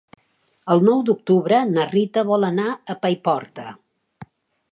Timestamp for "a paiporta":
2.93-3.67